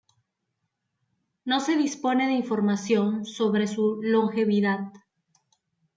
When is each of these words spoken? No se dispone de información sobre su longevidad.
No 1.45 1.59
se 1.59 1.77
dispone 1.77 2.25
de 2.25 2.33
información 2.33 3.23
sobre 3.23 3.67
su 3.67 3.99
longevidad. 4.01 4.91